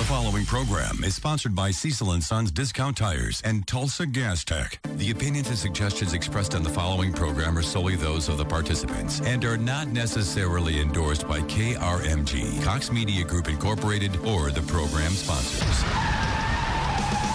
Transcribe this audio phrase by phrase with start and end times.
[0.00, 4.80] The following program is sponsored by Cecil Sons Discount Tires and Tulsa Gas Tech.
[4.96, 9.20] The opinions and suggestions expressed on the following program are solely those of the participants
[9.20, 16.29] and are not necessarily endorsed by KRMG, Cox Media Group Incorporated, or the program sponsors.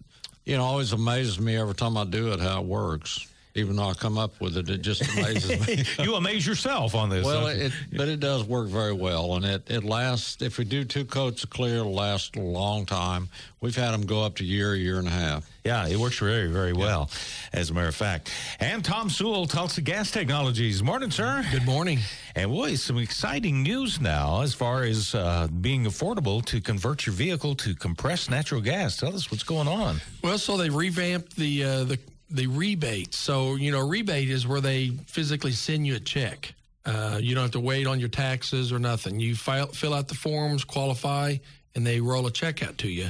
[0.46, 3.28] you know, always amazes me every time I do it how it works.
[3.56, 5.84] Even though I come up with it, it just amazes me.
[6.04, 7.24] you amaze yourself on this.
[7.24, 7.54] well, huh?
[7.54, 10.42] it, but it does work very well, and it, it lasts.
[10.42, 13.30] If we do two coats of clear, it'll last a long time.
[13.62, 15.48] We've had them go up to a year, year and a half.
[15.64, 17.12] Yeah, it works very, very well,
[17.54, 18.32] as a matter of fact.
[18.60, 20.82] And Tom Sewell, Tulsa Gas Technologies.
[20.82, 21.46] Morning, sir.
[21.52, 22.00] Good morning.
[22.36, 27.14] And boy, some exciting news now as far as uh, being affordable to convert your
[27.14, 28.98] vehicle to compressed natural gas.
[28.98, 30.02] Tell us what's going on.
[30.24, 32.00] Well, so they revamped the uh, the
[32.34, 33.14] the rebate.
[33.14, 36.54] So you know, rebate is where they physically send you a check.
[36.86, 39.20] Uh, you don't have to wait on your taxes or nothing.
[39.20, 41.38] You file, fill out the forms, qualify,
[41.76, 43.10] and they roll a check out to you.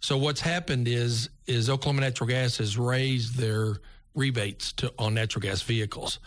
[0.00, 3.76] So what's happened is is Oklahoma Natural Gas has raised their
[4.14, 6.18] rebates to on natural gas vehicles.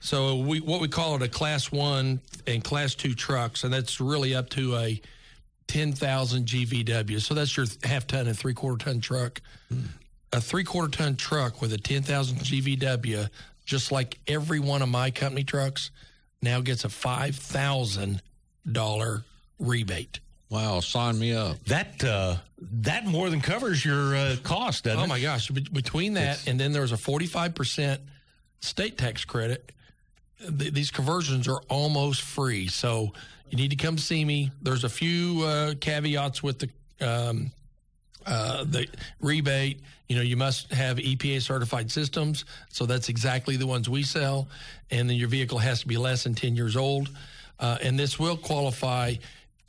[0.00, 4.00] So we what we call it a class one and class two trucks, and that's
[4.00, 5.00] really up to a
[5.68, 7.20] ten thousand GVW.
[7.20, 9.40] So that's your half ton and three quarter ton truck.
[10.34, 13.28] A three quarter ton truck with a ten thousand GVW,
[13.66, 15.90] just like every one of my company trucks,
[16.40, 18.22] now gets a five thousand
[18.70, 19.24] dollar
[19.58, 20.20] rebate.
[20.48, 21.62] Wow, sign me up.
[21.64, 25.08] That uh, that more than covers your uh, cost, doesn't Oh it?
[25.08, 25.48] my gosh!
[25.50, 28.00] Be- Between that and then there's a forty five percent
[28.60, 29.70] state tax credit.
[30.40, 33.12] Th- these conversions are almost free, so
[33.50, 34.50] you need to come see me.
[34.62, 36.70] There's a few uh, caveats with the
[37.06, 37.50] um,
[38.26, 38.86] uh, the
[39.20, 39.80] rebate.
[40.08, 44.48] You know, you must have EPA certified systems, so that's exactly the ones we sell.
[44.90, 47.08] And then your vehicle has to be less than ten years old,
[47.58, 49.14] uh, and this will qualify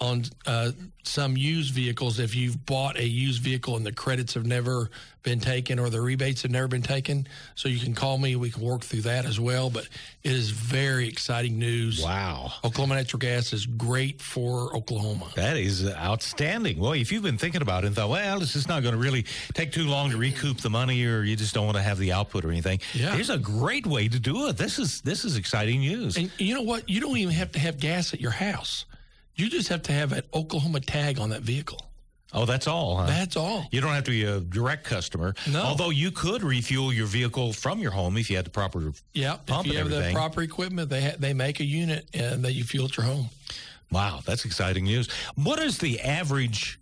[0.04, 0.72] on uh,
[1.04, 4.90] some used vehicles if you've bought a used vehicle and the credits have never
[5.24, 7.26] been taken or the rebates have never been taken.
[7.56, 8.36] So you can call me.
[8.36, 9.70] We can work through that as well.
[9.70, 9.88] But
[10.24, 12.04] it is very exciting news.
[12.04, 12.52] Wow.
[12.66, 15.30] Oklahoma Natural Gas is great for Oklahoma.
[15.36, 16.78] That is outstanding.
[16.80, 19.00] Well, if you've been thinking about it and thought, well, this is not going to
[19.02, 21.98] really take too long to recoup the money, or you just don't want to have
[21.98, 23.16] the output or anything, Yeah.
[23.16, 24.58] here's a great way to do it.
[24.58, 26.18] This is this is exciting news.
[26.18, 26.90] And you know what?
[26.90, 28.86] You don't even have to have gas at your house.
[29.36, 31.90] You just have to have an Oklahoma tag on that vehicle.
[32.34, 32.98] oh, that's all.
[32.98, 33.06] Huh?
[33.08, 33.68] That's all.
[33.72, 35.34] you don't have to be a direct customer.
[35.52, 35.62] No.
[35.62, 39.38] Although you could refuel your vehicle from your home if you had the proper Yeah.
[39.46, 42.54] pump If you have the proper equipment, they ha- they make a unit and that
[42.54, 43.30] you fuel at your home.
[43.92, 45.08] Wow, that's exciting news.
[45.36, 46.80] What is the average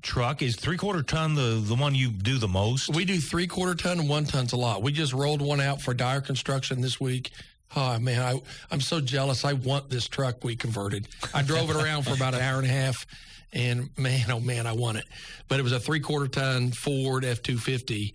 [0.00, 0.40] truck?
[0.40, 2.88] Is three quarter ton the, the one you do the most?
[2.94, 4.82] We do three quarter ton and one tons a lot.
[4.82, 7.30] We just rolled one out for Dyer Construction this week.
[7.76, 8.40] Oh man, I,
[8.70, 9.44] I'm so jealous.
[9.44, 11.08] I want this truck we converted.
[11.32, 13.06] I drove it around for about an hour and a half,
[13.52, 15.04] and man, oh man, I want it.
[15.48, 18.14] But it was a three quarter ton Ford F two fifty,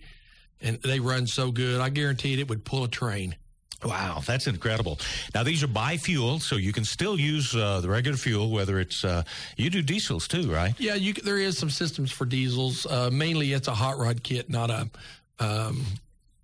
[0.60, 1.80] and they run so good.
[1.80, 3.36] I guaranteed it would pull a train.
[3.82, 4.98] Wow, that's incredible.
[5.34, 9.04] Now these are bi-fuel, so you can still use uh, the regular fuel, whether it's
[9.04, 9.22] uh,
[9.56, 10.74] you do diesels too, right?
[10.78, 12.84] Yeah, you, there is some systems for diesels.
[12.84, 14.90] Uh, mainly, it's a hot rod kit, not a
[15.38, 15.84] um,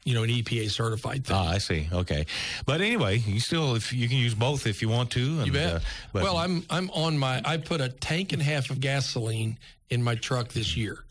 [0.06, 1.36] you know an EPA certified thing.
[1.36, 1.88] Ah, I see.
[1.92, 2.24] Okay,
[2.64, 5.20] but anyway, you still if you can use both if you want to.
[5.20, 5.74] And, you bet.
[5.74, 5.80] uh,
[6.12, 7.42] but- well, I'm I'm on my.
[7.44, 9.58] I put a tank and a half of gasoline
[9.90, 11.02] in my truck this year.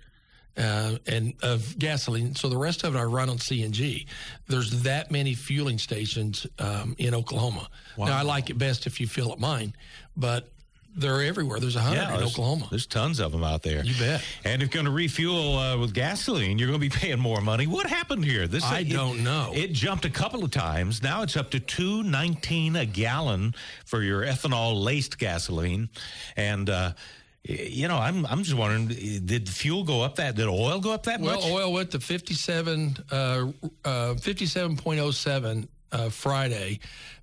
[0.58, 4.06] Uh, and of gasoline, so the rest of it I run on CNG.
[4.48, 7.68] There's that many fueling stations um, in Oklahoma.
[7.98, 8.06] Wow.
[8.06, 9.76] Now I like it best if you fill up mine,
[10.16, 10.48] but
[10.96, 11.60] they're everywhere.
[11.60, 12.68] There's a hundred yeah, in Oklahoma.
[12.70, 13.84] There's tons of them out there.
[13.84, 14.24] You bet.
[14.44, 17.42] And if you're going to refuel uh, with gasoline, you're going to be paying more
[17.42, 17.68] money.
[17.68, 18.48] What happened here?
[18.48, 19.52] This I it- don't know.
[19.54, 21.04] It jumped a couple of times.
[21.04, 23.54] Now it's up to two nineteen a gallon
[23.86, 25.90] for your ethanol laced gasoline,
[26.36, 26.70] and.
[26.70, 26.94] Uh,
[27.48, 30.34] you know, I'm I'm just wondering, did fuel go up that?
[30.36, 31.44] Did oil go up that Well, much?
[31.44, 36.80] Well, oil went to 57, uh, uh, 57.07 uh, Friday.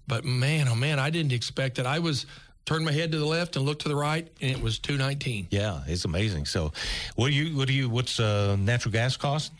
[0.06, 1.86] But man, oh man, I didn't expect it.
[1.86, 2.26] I was
[2.64, 5.48] turned my head to the left and looked to the right, and it was 219.
[5.50, 6.46] Yeah, it's amazing.
[6.46, 6.72] So,
[7.16, 9.52] what do you what do you what's uh, natural gas cost?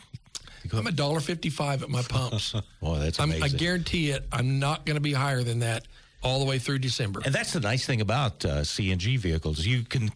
[0.73, 2.55] I'm a dollar fifty-five at my pumps.
[2.81, 3.57] Boy, that's I'm, amazing.
[3.57, 4.25] I guarantee it.
[4.33, 5.87] I'm not going to be higher than that
[6.23, 7.21] all the way through December.
[7.25, 9.67] And that's the nice thing about uh, CNG vehicles.
[9.67, 10.11] You can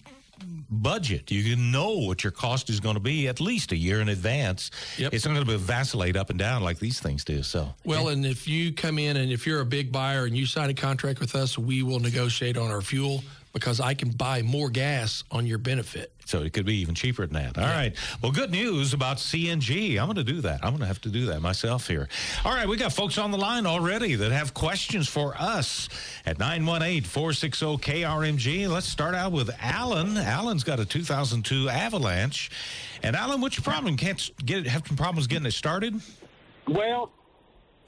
[0.70, 1.30] budget.
[1.30, 4.08] You can know what your cost is going to be at least a year in
[4.08, 4.70] advance.
[4.98, 5.14] Yep.
[5.14, 7.42] It's not going to vacillate up and down like these things do.
[7.42, 10.46] So, Well, and if you come in and if you're a big buyer and you
[10.46, 13.22] sign a contract with us, we will negotiate on our fuel
[13.56, 16.12] because I can buy more gas on your benefit.
[16.26, 17.56] so it could be even cheaper than that.
[17.56, 17.96] All right.
[18.20, 19.98] Well, good news about CNG.
[19.98, 20.62] I'm going to do that.
[20.62, 22.06] I'm going to have to do that myself here.
[22.44, 22.68] All right.
[22.68, 25.88] We got folks on the line already that have questions for us
[26.26, 28.68] at 918 460 KRMG.
[28.68, 30.18] Let's start out with Alan.
[30.18, 32.50] Alan's got a 2002 Avalanche.
[33.02, 33.96] And Alan, what's your problem?
[33.96, 34.66] Can't get it.
[34.66, 35.98] have some problems getting it started?
[36.68, 37.10] Well,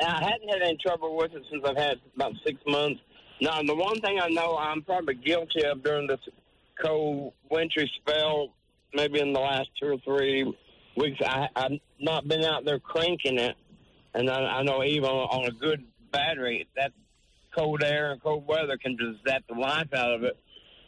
[0.00, 3.03] I hadn't had any trouble with it since I've had about six months.
[3.40, 6.20] Now, the one thing I know I'm probably guilty of during this
[6.82, 8.50] cold wintry spell,
[8.93, 10.52] maybe in the last two or three
[10.96, 13.56] weeks, I, I've not been out there cranking it.
[14.14, 16.93] And I, I know even on a good battery, that
[17.56, 20.37] cold air and cold weather can just zap the life out of it.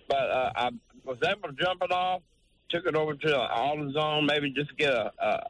[0.08, 0.70] But uh, I
[1.04, 2.22] was able to jump it off,
[2.68, 5.46] took it over to AutoZone, maybe just get a, a,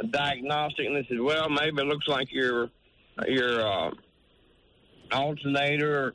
[0.00, 2.68] a diagnostic, and they said, well, maybe it looks like your
[3.26, 3.90] your uh,
[5.12, 6.14] alternator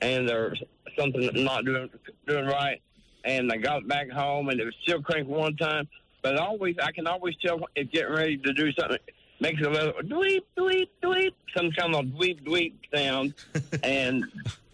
[0.00, 0.62] and there's
[0.98, 1.88] something not doing
[2.26, 2.80] doing right.
[3.24, 5.88] And I got back home, and it was still cranking one time.
[6.22, 8.98] But always, I can always tell it's getting ready to do something.
[9.40, 13.34] Makes a little dweep, dweep, dweep, some kind of dweep, dweep sound.
[13.84, 14.24] and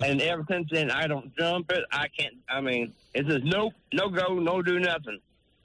[0.01, 1.85] and ever since then, I don't jump it.
[1.93, 2.35] I can't.
[2.49, 5.19] I mean, it says no, no go, no do nothing.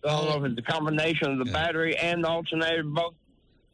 [0.03, 3.13] So I don't know if it's a combination of the battery and the alternator both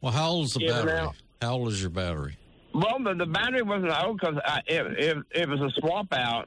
[0.00, 0.92] Well, how old's the battery?
[0.92, 2.36] now- How old is your battery?
[2.76, 4.36] Well, the, the battery wasn't old because
[4.66, 6.46] it, it, it was a swap out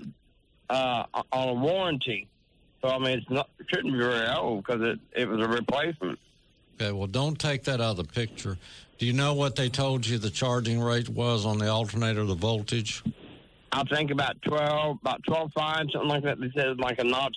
[0.69, 2.27] uh, on a warranty.
[2.83, 5.49] So, I mean, it's not, it shouldn't be very old because it, it was a
[5.49, 6.19] replacement.
[6.79, 8.59] Okay, well, don't take that out of the picture.
[8.99, 12.35] Do you know what they told you the charging rate was on the alternator, the
[12.35, 13.03] voltage?
[13.71, 16.39] I think about 12, about 12.5, something like that.
[16.39, 17.35] They said like a notch,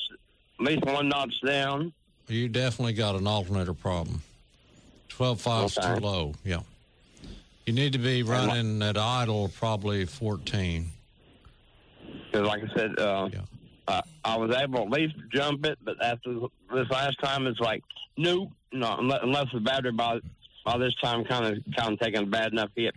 [0.60, 1.94] at least one notch down.
[2.28, 4.22] You definitely got an alternator problem.
[5.08, 5.94] 12.5 is Okay.
[5.94, 6.60] too low, yeah.
[7.66, 10.86] You need to be running at idle probably 14.
[12.30, 13.40] Because, like I said, uh, Yeah.
[13.86, 16.34] uh, I was able to at least jump it, but after
[16.74, 17.82] this last time, it's like,
[18.16, 20.18] nope, no, unless, unless the battery by,
[20.64, 22.94] by this time kind of kind of taking a bad enough hit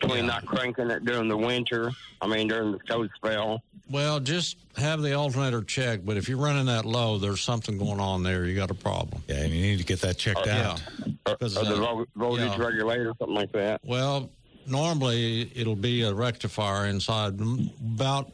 [0.00, 0.30] between Yeah.
[0.32, 1.92] not cranking it during the winter.
[2.20, 3.62] I mean, during the cold spell.
[3.90, 7.98] Well, just have the alternator checked, but if you're running that low, there's something going
[8.00, 8.44] on there.
[8.46, 9.22] You got a problem.
[9.28, 10.70] Yeah, and you need to get that checked uh, Yeah.
[10.70, 10.82] out.
[10.82, 12.64] Uh, or, Because, or uh, the uh, voltage yeah.
[12.64, 13.80] regulator, something like that.
[13.84, 14.30] Well,
[14.66, 17.40] normally it'll be a rectifier inside.
[17.40, 18.30] About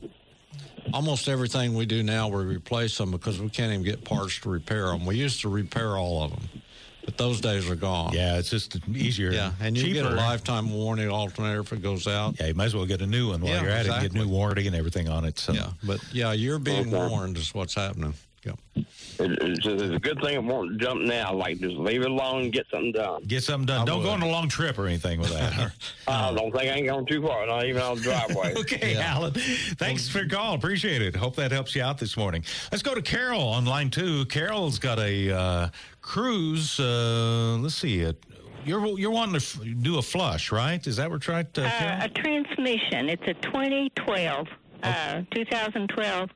[0.93, 4.51] almost everything we do now, we replace them because we can't even get parts to
[4.51, 5.07] repair them.
[5.07, 6.49] We used to repair all of them,
[7.07, 8.13] but those days are gone.
[8.13, 9.31] Yeah, it's just easier.
[9.33, 10.03] Yeah, and you cheaper.
[10.03, 12.39] get a lifetime warranty alternator if it goes out.
[12.39, 13.97] Yeah, you might as well get a new one while Yeah, you're at it and
[13.97, 14.09] exactly.
[14.21, 15.39] get new warranty and everything on it.
[15.39, 15.53] So.
[15.53, 17.09] Yeah, but yeah, you're being Okay.
[17.09, 18.13] warned is what's happening.
[18.45, 18.83] Yeah.
[19.19, 21.33] It, it's, it's a good thing it won't jump now.
[21.35, 23.23] Like, just leave it alone and get something done.
[23.25, 23.83] Get something done.
[23.83, 25.73] I Don't go on a long trip or anything with that.
[26.09, 28.55] I don't think I ain't going too far, not even on the driveway.
[28.59, 29.15] okay, Yeah.
[29.15, 29.33] Alan.
[29.33, 30.55] Thanks for your call.
[30.55, 31.17] Appreciate it.
[31.17, 32.45] Hope that helps you out this morning.
[32.71, 34.25] Let's go to Carol on line two.
[34.27, 35.69] Carol's got a uh,
[36.03, 36.79] Cruze.
[36.81, 38.23] Uh, let's see it.
[38.65, 40.85] you're you're wanting to f- do a flush, right?
[40.87, 41.47] Is that what right?
[41.59, 42.03] Uh, Uh, Carol?
[42.05, 43.09] a transmission.
[43.09, 44.47] It's a 2012,
[44.83, 46.31] uh, 2012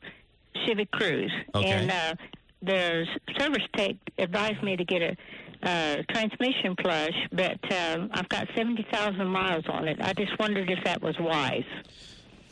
[0.66, 1.30] Civic Cruze.
[1.54, 1.70] Okay.
[1.70, 2.14] And uh,
[2.62, 3.06] the
[3.38, 5.16] service tech advised me to get a
[5.62, 9.98] uh, transmission flush, but um, I've got 70,000 miles on it.
[10.00, 11.64] I just wondered if that was wise.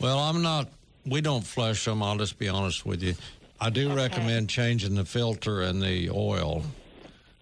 [0.00, 0.68] Well, I'm not.
[1.06, 2.02] We don't flush them.
[2.02, 3.14] I'll just be honest with you.
[3.60, 6.62] I do recommend changing the filter and the oil,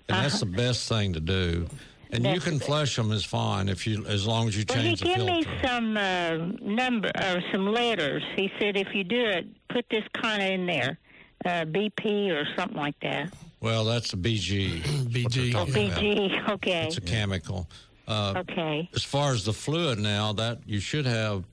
[0.08, 1.66] and that's the best thing to do.
[2.12, 2.40] And you Uh-huh.
[2.50, 5.06] Can flush them is fine if you as long as you Well, he change the
[5.06, 5.32] gave filter.
[5.32, 8.22] me some uh, number or some letters.
[8.36, 10.98] He said if you do it, put this kind of in there,
[11.46, 13.32] uh, BP or something like that.
[13.60, 14.80] well, that's a BG.
[14.82, 15.54] BG.
[15.54, 16.48] Oh, BG.
[16.50, 16.86] Okay.
[16.86, 17.66] It's a chemical.
[18.08, 18.88] Uh, Okay.
[18.94, 21.44] as far as the fluid now, that you should have.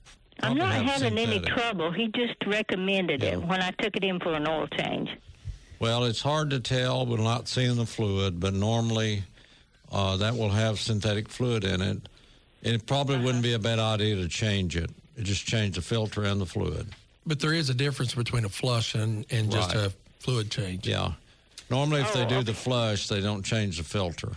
[0.42, 1.90] I'm not have having any trouble.
[1.92, 3.30] He just recommended Yeah.
[3.34, 5.08] it when I took it in for an oil change.
[5.80, 7.06] Well, it's hard to tell.
[7.06, 9.22] We're not seeing the fluid, but normally
[9.92, 11.98] uh, that will have synthetic fluid in it.
[12.64, 13.24] And it probably Uh-huh.
[13.26, 14.90] wouldn't be a bad idea to change it.
[15.22, 16.88] Just change the filter and the fluid.
[17.26, 19.86] But there is a difference between a flush and, and just Right.
[19.86, 20.86] a fluid change.
[20.86, 21.12] Yeah.
[21.70, 22.44] Normally, if they Oh, do okay.
[22.44, 24.32] the flush, they don't change the filter.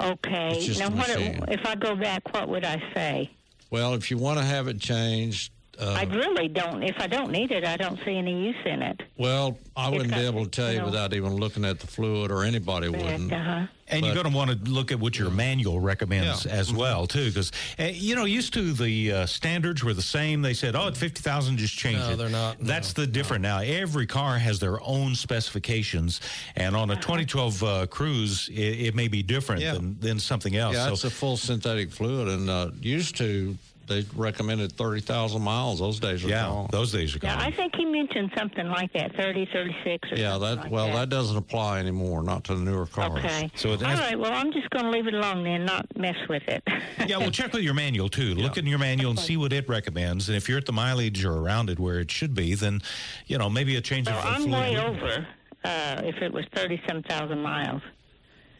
[0.00, 0.56] Okay.
[0.56, 1.44] It's just now, a what machine.
[1.48, 2.32] if I go back?
[2.32, 3.30] What would I say?
[3.70, 6.82] Well, if you want to have it changed, uh, I really don't.
[6.82, 9.02] If I don't need it, I don't see any use in it.
[9.18, 10.84] well, I wouldn't be got- able to tell you no.
[10.86, 13.32] without even looking at the fluid, or anybody wouldn't.
[13.32, 13.66] Uh huh.
[13.88, 16.52] And you're going to want to look at what your manual recommends Yeah.
[16.52, 20.40] as well, too, because uh, you know, used to the uh, standards were the same.
[20.40, 22.60] They said, "Oh, at fifty thousand, just change No, it." they're not.
[22.62, 23.58] No, That's the different now.
[23.58, 26.20] Every car has their own specifications,
[26.56, 29.74] and on a 2012 uh, Cruze, it, it may be different Yeah.
[29.74, 30.74] than, than something else.
[30.74, 35.42] Yeah, so, it's a full synthetic fluid, and uh, used to they recommended thirty thousand
[35.42, 35.78] miles.
[35.78, 36.68] Those days are yeah, gone.
[36.70, 37.38] those days are gone.
[37.38, 40.72] Yeah, I think he mentioned something like that, 30, 36 or Yeah, something that like
[40.72, 40.94] well, that.
[40.94, 42.22] that doesn't apply anymore.
[42.22, 43.24] Not to the newer cars.
[43.24, 43.50] Okay.
[43.54, 44.18] So it All.
[44.18, 46.62] Well, I'm just going to leave it alone then, not mess with it.
[47.06, 48.34] yeah, well, check with your manual too.
[48.34, 50.28] Look in your manual and see what it recommends.
[50.28, 52.80] And if you're at the mileage or around it where it should be, then
[53.26, 55.26] you know maybe a change well, of I'm way over.
[55.64, 57.82] Uh, if it was thirty some thousand miles.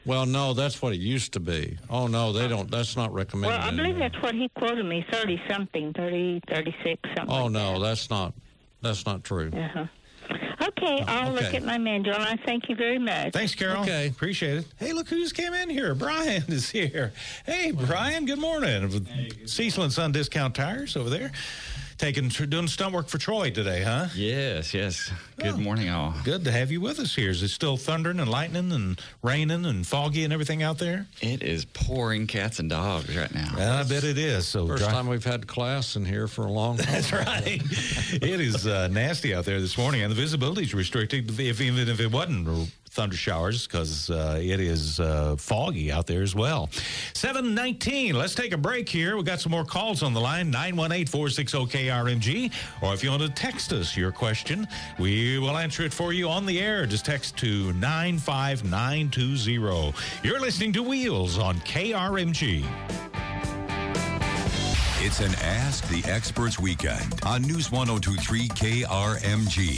[0.06, 1.78] Well, no, that's what it used to be.
[1.88, 2.70] Oh no, they don't.
[2.70, 3.56] That's not recommended.
[3.56, 4.10] Well, I believe anymore.
[4.10, 7.34] that's what he quoted me, thirty something, 30, 36, something.
[7.34, 8.34] Oh like no, that's not.
[8.82, 9.50] That's not true.
[9.50, 9.76] that.
[9.76, 9.86] Uh-huh.
[10.68, 12.16] Okay, I'll look at my manual.
[12.16, 13.32] I thank you very much.
[13.32, 13.82] Thanks, Carol.
[13.82, 14.08] Okay.
[14.08, 14.66] Appreciate it.
[14.78, 15.94] Hey, look who just came in here.
[15.94, 17.12] Brian is here.
[17.44, 19.04] Hey, Brian, good morning.
[19.06, 19.30] Hey.
[19.46, 21.32] Cecil and Son Discount Tires over there.
[21.96, 24.08] Taking doing stunt work for Troy today, huh?
[24.16, 25.10] Yes, yes.
[25.38, 25.56] Good Oh.
[25.58, 26.12] morning, all.
[26.24, 27.30] Good to have you with us here.
[27.30, 31.06] Is it still thundering and lightning and raining and foggy and everything out there?
[31.20, 33.52] It is pouring cats and dogs right now.
[33.56, 34.46] Well, I bet it is.
[34.48, 36.92] So First dri- time we've had class in here for a long time.
[36.92, 37.62] That's right.
[38.12, 41.38] it is uh, nasty out there this morning, and the visibility is restricted.
[41.38, 46.22] If even if it wasn't thunder showers, because uh, it is uh, foggy out there
[46.22, 46.70] as well.
[47.12, 48.14] Seven nineteen.
[48.14, 49.16] Let's take a break here.
[49.16, 50.52] We got some more calls on the line.
[50.52, 52.52] 918-460-KRMG.
[52.82, 54.66] Or if you want to text us your question,
[54.98, 56.86] we will answer it for you on the air.
[56.86, 59.92] Just text to nine five nine two zero.
[60.22, 62.64] You're listening to Wheels on KRMG.
[65.06, 69.76] It's an Ask the Experts weekend on News 1023 KRMG.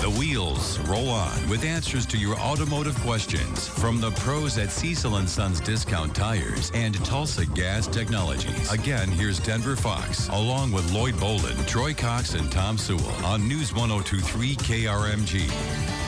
[0.00, 5.16] The wheels roll on with answers to your automotive questions from the pros at Cecil
[5.16, 8.72] and Sons Discount Tires and Tulsa Gas Technologies.
[8.72, 13.74] Again, here's Denver Fox along with Lloyd Bolin, Troy Cox, and Tom Sewell on News
[13.74, 16.03] 1023 KRMG.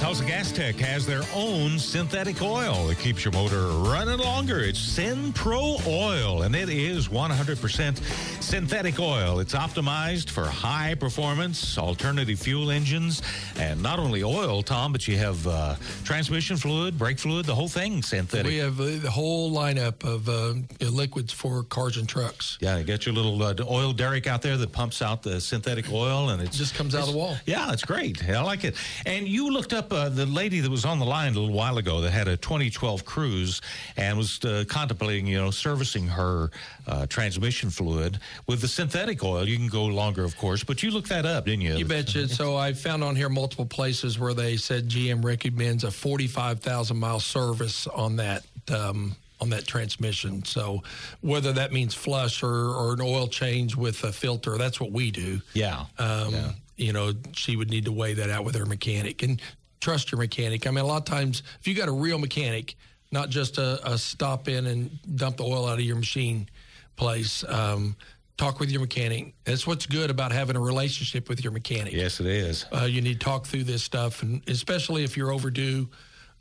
[0.00, 4.60] Tulsa Gas Tech has their own synthetic oil that keeps your motor running longer.
[4.60, 9.40] It's Sin Pro Oil, and it is 100% synthetic oil.
[9.40, 13.22] It's optimized for high performance alternative fuel engines,
[13.58, 15.74] and not only oil, Tom, but you have uh,
[16.04, 18.46] transmission fluid, brake fluid, the whole thing synthetic.
[18.46, 20.54] We have uh, the whole lineup of uh,
[20.90, 22.56] liquids for cars and trucks.
[22.60, 25.92] yeah, you got your little uh, oil derrick out there that pumps out the synthetic
[25.92, 27.36] oil, and it Just comes out of the wall.
[27.46, 28.26] Yeah, it's great.
[28.26, 28.76] I like it.
[29.04, 31.78] And you looked up uh, the lady that was on the line a little while
[31.78, 33.60] ago that had a 2012 Cruze
[33.96, 36.50] and was uh, contemplating, you know, servicing her
[36.86, 39.46] uh, transmission fluid with the synthetic oil.
[39.46, 41.76] You can go longer, of course, but you looked that up, didn't you?
[41.76, 42.28] You betcha.
[42.28, 47.20] So I found on here multiple places where they said GM recommends a 45,000 mile
[47.20, 48.44] service on that.
[48.70, 50.44] Um, on that transmission.
[50.44, 50.82] So
[51.20, 55.12] whether that means flush or, or an oil change with a filter, that's what we
[55.12, 55.40] do.
[55.54, 55.84] Yeah.
[55.98, 56.34] Um,
[56.76, 59.40] You know, she would need to weigh that out with her mechanic and
[59.80, 60.66] trust your mechanic.
[60.66, 62.76] I mean, a lot of times, if you got a real mechanic,
[63.10, 66.48] not just a, a stop in and dump the oil out of your machine
[66.96, 67.96] place, um,
[68.36, 69.34] talk with your mechanic.
[69.44, 71.92] That's what's good about having a relationship with your mechanic.
[71.92, 72.66] yes, it is.
[72.72, 75.88] Uh, you need to talk through this stuff, and especially if you're overdue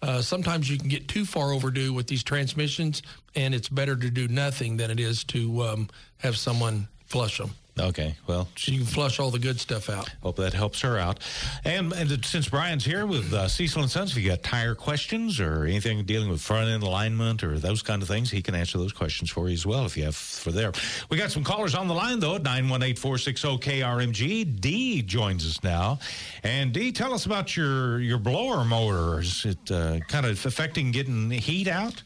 [0.01, 3.01] uh, sometimes you can get too far overdue with these transmissions,
[3.35, 7.51] and it's better to do nothing than it is to um, have someone flush them.
[7.79, 10.09] Okay, well, So you can flush all the good stuff out.
[10.23, 11.19] Hope that helps her out.
[11.63, 15.39] And, and since Brian's here with uh, Cecil and Sons, if you got tire questions
[15.39, 18.77] or anything dealing with front end alignment or those kind of things, he can answer
[18.77, 20.71] those questions for you as well if you have for there.
[21.09, 24.59] We got some callers on the line though at 918-460-KRMG.
[24.59, 25.99] D joins us now.
[26.43, 29.19] And D, tell us about your, your blower motor.
[29.19, 32.01] Is it uh, kind of affecting getting heat out?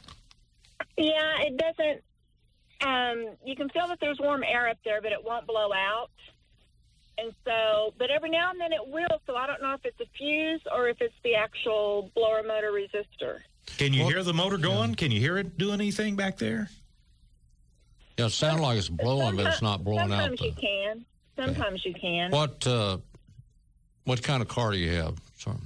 [0.98, 2.04] Yeah, it doesn't.
[2.82, 6.10] Um, you can feel that there's warm air up there, but it won't blow out.
[7.18, 9.22] And so, but every now and then it will.
[9.28, 12.72] So I don't know if it's a fuse or if it's the actual blower motor
[12.72, 13.40] resistor.
[13.78, 14.96] Can you hear the motor going?
[14.96, 16.70] Can you hear it do anything back there?
[18.18, 20.38] Yeah, it sounds like it's blowing, but it's not blowing out.
[20.38, 21.06] Sometimes you can.
[21.36, 22.32] Sometimes you can.
[22.32, 22.98] what uh,
[24.06, 25.18] what kind of car do you have?
[25.38, 25.58] Sorry.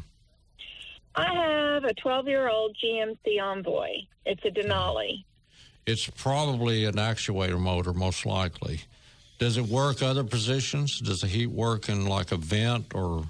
[1.16, 3.90] I have a 12 year old GMC Envoy.
[4.26, 5.24] It's a Denali.
[5.86, 8.82] It's probably an actuator motor, most likely.
[9.38, 11.00] Does it work other positions?
[11.00, 13.26] Does the heat work in like a vent or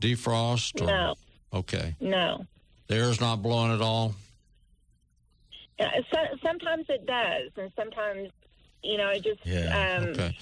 [0.00, 0.80] defrost?
[0.82, 1.14] Or, No,
[1.52, 1.94] Okay.
[2.00, 2.44] no.
[2.88, 4.14] The air's not blowing at all?
[5.78, 8.30] Yeah, so, sometimes it does, and sometimes,
[8.82, 9.40] you know, it just.
[9.44, 10.36] Yeah, um, Okay.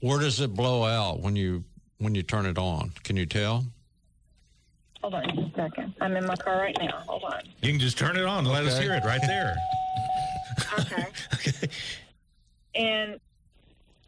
[0.00, 1.64] Where does it blow out when you
[1.98, 2.92] when you turn it on?
[3.04, 3.64] Can you tell?
[5.02, 5.94] Hold on just a second.
[6.00, 7.02] I'm in my car right now.
[7.06, 7.42] Hold on.
[7.62, 9.54] You can just turn it on and let us hear it right there.
[10.80, 11.68] Okay.
[12.74, 13.18] And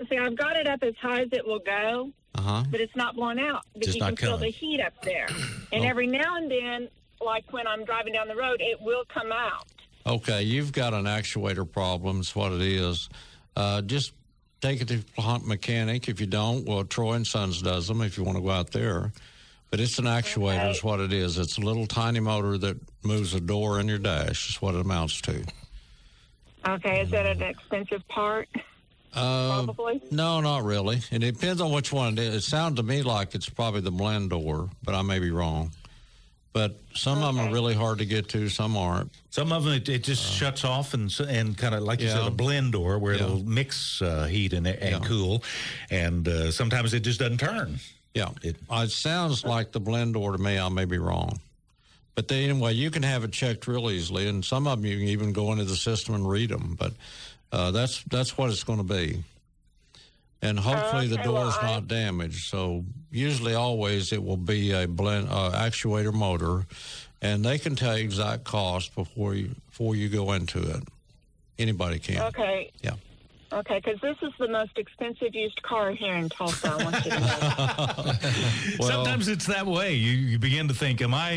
[0.09, 2.65] see, I've got it up as high as it will go, Uh huh.
[2.71, 3.63] but it's not blown out.
[3.75, 5.27] But Just you not can feel the heat up there.
[5.73, 5.89] And Oh.
[5.89, 6.89] every now and then,
[7.21, 9.67] like when I'm driving down the road, it will come out.
[10.07, 12.21] Okay, you've got an actuator problem.
[12.21, 13.09] Is what it is.
[13.57, 14.13] Uh, just
[14.61, 16.09] take it to the plant mechanic.
[16.09, 18.01] If you don't, well, Troy and Sons does them.
[18.03, 19.13] If you want to go out there,
[19.71, 20.71] but it's an actuator.
[20.71, 21.39] Is what it is.
[21.39, 24.51] It's a little tiny motor that moves a door in your dash.
[24.51, 25.43] Is what it amounts to.
[26.67, 28.49] Okay, is that an expensive part?
[29.15, 30.01] Uh, Probably.
[30.11, 31.01] No, not really.
[31.11, 32.35] It depends on which one it is.
[32.37, 35.73] It sounds to me like it's probably the blend door, but I may be wrong.
[36.55, 38.49] But some of them are really hard to get to.
[38.51, 39.11] Some aren't.
[39.31, 42.11] Some of them it, it just shuts off and and kind of like you Uh.
[42.11, 42.17] Yeah.
[42.19, 43.25] said a blend door where Yeah.
[43.25, 45.09] it'll mix uh, heat and, and Yeah.
[45.09, 45.43] cool,
[45.91, 47.81] and uh, sometimes it just doesn't turn.
[48.15, 50.59] Yeah, It- it, sounds like the blend door to me.
[50.59, 51.41] I may be wrong,
[52.15, 54.99] but they, anyway, you can have it checked real easily, and some of them you
[54.99, 56.77] can even go into the system and read them.
[56.79, 56.93] But
[57.53, 59.23] uh, that's that's what it's going to be,
[60.43, 62.49] and hopefully the Okay, well, door's I- not damaged.
[62.49, 66.67] So usually, always it will be a blend uh, actuator motor,
[67.21, 70.83] and they can tell you exact cost before you before you go into it.
[71.59, 72.21] Anybody can.
[72.23, 72.71] Okay.
[72.83, 72.95] Yeah.
[73.53, 76.71] Okay, because this is the most expensive used car here in Tulsa.
[76.79, 78.13] I want you to know.
[78.79, 79.93] Well- sometimes it's that way.
[79.95, 81.33] You you begin to think, am I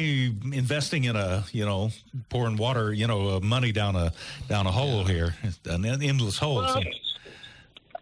[0.54, 1.91] investing in a you know
[2.30, 4.13] pouring water you know uh, money down a
[4.47, 6.56] down a hole here, an endless hole.
[6.58, 6.82] Well, So-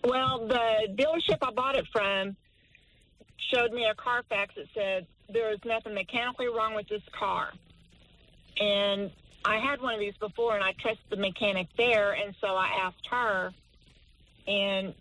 [0.05, 2.35] well, the dealership I bought it from
[3.53, 7.51] showed me a Carfax that said there is nothing mechanically wrong with this car.
[8.59, 9.09] And
[9.45, 12.67] I had one of these before, and I trusted the mechanic there, and so I
[12.83, 13.51] asked her,
[14.47, 14.93] and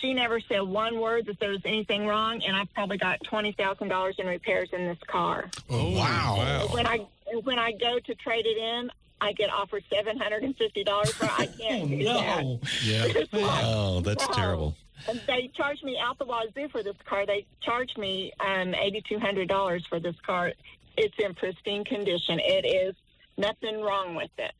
[0.00, 2.42] she never said one word that there was anything wrong.
[2.46, 5.50] And I've probably got twenty thousand dollars in repairs in this car.
[5.70, 6.66] Oh, wow.
[6.70, 7.06] When I
[7.44, 11.12] when I go to trade it in, I get offered seven hundred and fifty dollars.
[11.20, 12.58] I can't do that.
[12.84, 13.06] Yeah.
[13.32, 14.34] Like, Oh, that's wow.
[14.34, 14.76] terrible.
[15.08, 17.26] And they charged me out the wazoo for this car.
[17.26, 20.52] They charged me um, eighty two hundred dollars for this car.
[20.96, 22.38] It's in pristine condition.
[22.38, 22.94] It is
[23.36, 24.52] nothing wrong with it.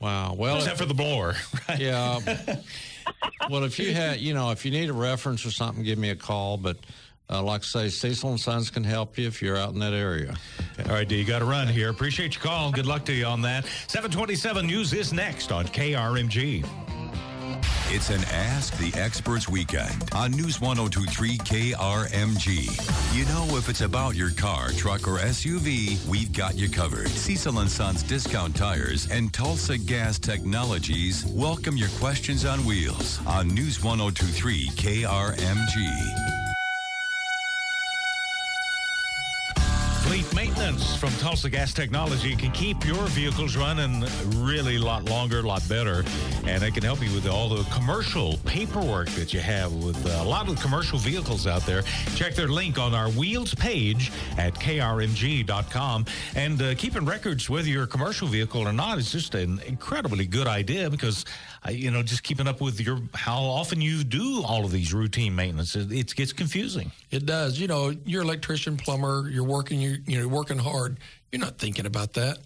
[0.00, 0.34] Wow.
[0.34, 1.34] Well, Except for the blower,
[1.68, 1.78] right?
[1.80, 2.20] Yeah.
[3.50, 6.10] well, if you had, you know, if you need a reference or something, give me
[6.10, 6.56] a call.
[6.56, 6.76] But
[7.30, 9.94] uh, like I say, Cecil and Sons can help you if you're out in that
[9.94, 10.34] area.
[10.86, 11.88] All right, D, you got to run here.
[11.88, 12.70] Appreciate your call.
[12.70, 13.64] Good luck to you on that.
[13.88, 16.66] 727 News is next on KRMG.
[17.94, 23.14] It's an Ask the Experts weekend on News 1023 KRMG.
[23.14, 27.10] You know, if it's about your car, truck, or SUV, we've got you covered.
[27.10, 33.48] Cecil and Sons Discount Tires and Tulsa Gas Technologies welcome your questions on wheels on
[33.48, 36.41] News 1023 KRMG.
[40.62, 44.04] Maintenance from Tulsa Gas Technology can keep your vehicles running
[44.36, 46.04] really a lot longer, a lot better.
[46.46, 50.22] And they can help you with all the commercial paperwork that you have with uh,
[50.22, 51.82] a lot of commercial vehicles out there.
[52.14, 56.04] Check their link on our wheels page at krmg.com.
[56.36, 60.26] And uh, keeping records, whether you're a commercial vehicle or not, is just an incredibly
[60.26, 61.24] good idea because,
[61.70, 65.34] you know, just keeping up with your how often you do all of these routine
[65.34, 66.90] maintenance, it, it gets confusing.
[67.10, 67.58] It does.
[67.58, 70.98] You know, you're electrician, plumber, you're working, you're, you're working hard.
[71.30, 72.38] you're not thinking about that.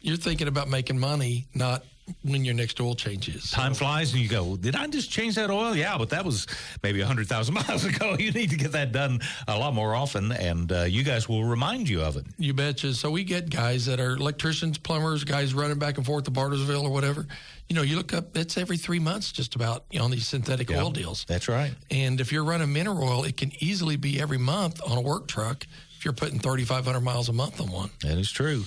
[0.00, 1.84] You're thinking about making money, not
[2.22, 3.50] when your next oil change is.
[3.50, 6.46] Time flies, and you go, "Did I just change that oil?" Yeah, but that was
[6.82, 8.16] maybe hundred thousand miles ago.
[8.18, 11.44] You need to get that done a lot more often, and uh, you guys will
[11.44, 12.26] remind you of it.
[12.38, 12.94] You betcha.
[12.94, 16.82] So we get guys that are electricians, plumbers, guys running back and forth to Bartlesville
[16.84, 17.26] or whatever.
[17.68, 20.26] You know, you look up, it's every three months just about you know, on these
[20.28, 21.24] synthetic Yeah, oil deals.
[21.26, 21.72] That's right.
[21.90, 25.26] And if you're running mineral oil, it can easily be every month on a work
[25.28, 25.66] truck
[26.04, 27.90] you're putting 3,500 miles a month on one.
[28.02, 28.64] That is true.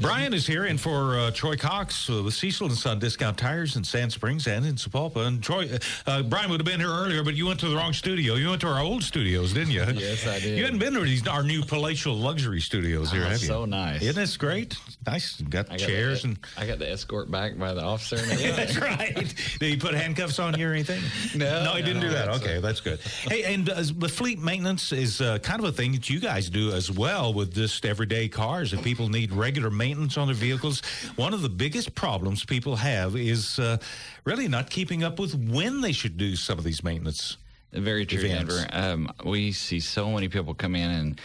[0.00, 3.76] Brian is here, and for uh, Troy Cox uh, with Cecil and Son Discount Tires
[3.76, 5.26] in Sand Springs and in Sapulpa.
[5.26, 5.78] And Troy, uh,
[6.10, 8.34] uh, Brian would have been here earlier, but you went to the wrong studio.
[8.34, 9.84] You went to our old studios, didn't you?
[9.94, 10.56] Yes, I did.
[10.58, 13.46] You hadn't been to these our new palatial luxury studios here, Oh, have you?
[13.46, 14.02] so nice.
[14.02, 14.76] Isn't this great?
[15.06, 15.40] Nice.
[15.42, 16.38] Got got chairs the, and.
[16.56, 18.16] I got the escort back by the officer.
[18.16, 18.38] And.
[18.56, 19.14] That's right.
[19.14, 21.00] Did he put handcuffs on you or anything?
[21.36, 22.26] No, no, he no, didn't do that.
[22.26, 23.00] that's Okay, a- that's good.
[23.00, 26.48] Hey, and uh, the fleet maintenance is uh, kind of a thing that you guys
[26.50, 28.72] do as well with just everyday cars.
[28.72, 30.80] If people need regular maintenance on their vehicles,
[31.16, 33.78] one of the biggest problems people have is uh,
[34.24, 37.36] really not keeping up with when they should do some of these maintenance.
[37.72, 38.56] Very true, events.
[38.56, 38.68] Denver.
[38.72, 41.20] Um, we see so many people come in and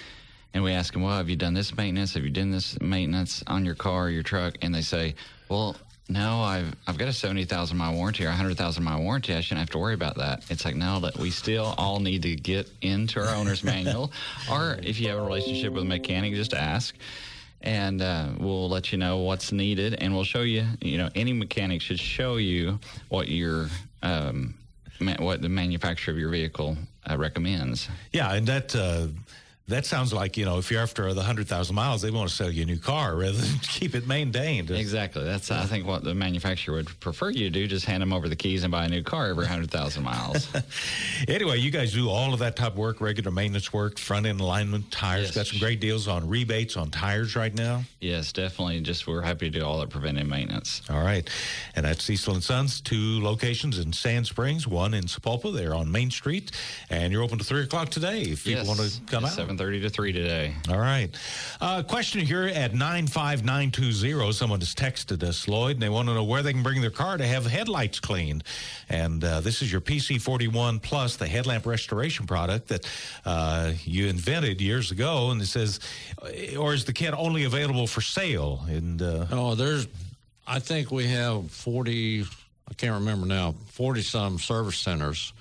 [0.54, 2.14] and we ask them, "Well, have you done this maintenance?
[2.14, 5.16] Have you done this maintenance on your car, your truck?" And they say,
[5.50, 5.76] "Well,
[6.10, 9.34] no, I've I've got a seventy thousand mile warranty or a hundred thousand mile warranty.
[9.34, 12.24] I shouldn't have to worry about that." It's like no, that we still all need
[12.24, 14.12] to get into our owner's manual,
[14.50, 16.96] or if you have a relationship with a mechanic, just ask.
[17.62, 20.66] And uh, we'll let you know what's needed, and we'll show you.
[20.80, 23.68] You know, any mechanic should show you what your
[24.04, 24.54] um,
[25.00, 26.78] ma- what the manufacturer of your vehicle
[27.10, 27.90] uh, recommends.
[28.14, 28.76] Yeah, and that.
[28.76, 29.08] Uh,
[29.68, 32.36] that sounds like you know, if you're after the hundred thousand miles, they want to
[32.36, 34.72] sell you a new car rather than keep it maintained.
[34.72, 35.24] Exactly.
[35.24, 37.68] That's I think what the manufacturer would prefer you to do.
[37.68, 40.48] Just hand them over the keys and buy a new car every hundred thousand miles.
[41.28, 44.40] Anyway, you guys do all of that type of work, regular maintenance work, front end
[44.40, 45.28] alignment, tires.
[45.28, 45.36] Yes.
[45.36, 47.84] Got some great deals on rebates on tires right now.
[48.00, 48.80] yes, definitely.
[48.82, 50.82] Just we're happy to do all that preventive maintenance.
[50.90, 51.28] All right.
[51.76, 55.54] And that's Cecil and Sons, two locations in Sand Springs, one in Sapulpa.
[55.56, 56.52] They're on Main Street.
[56.90, 59.32] And you're open to 3 o'clock today if people yes, want to come out.
[59.58, 60.54] Seven thirty to three today.
[60.70, 61.10] All right.
[61.60, 64.32] Uh, question here at 95920.
[64.32, 66.92] Someone has texted us, Lloyd, and they want to know where they can bring their
[66.92, 68.44] car to have headlights cleaned.
[68.88, 72.88] And uh, this is your PC41 Plus, the headlamp restoration product that
[73.26, 75.32] uh, you invented years ago.
[75.32, 75.80] And it says,
[76.22, 78.62] uh, or is the kit only available for sale?
[78.68, 79.88] And uh, Oh, there's,
[80.46, 82.26] I think we have 40,
[82.70, 85.34] I can't remember now, 40 some service centers,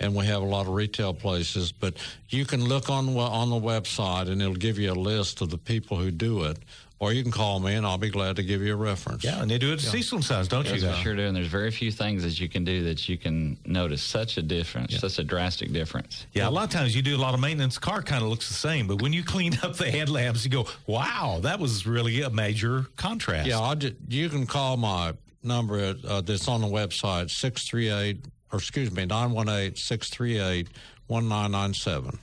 [0.00, 1.70] and we have a lot of retail places.
[1.72, 1.94] But
[2.30, 5.50] you can look on, the- on the website, and it'll give you a list of
[5.50, 6.56] the people who do it.
[6.98, 9.24] Or you can call me, and I'll be glad to give you a reference.
[9.24, 10.86] yeah, and they do it at Cecil and Sons, don't Yes, you?
[10.88, 11.02] we guys?
[11.02, 11.22] sure do.
[11.22, 14.42] And there's very few things that you can do that you can notice such a
[14.42, 16.26] difference, such a drastic difference.
[16.34, 18.48] Yeah, a lot of times you do a lot of maintenance, car kind of looks
[18.48, 22.20] the same, but when you clean up the headlamps, you go, wow, that was really
[22.20, 23.48] a major contrast.
[23.48, 28.58] Yeah, I'll just, you can call my number uh, that's on the website, 638, or
[28.58, 30.68] excuse me, 918 638
[31.06, 32.18] 1997.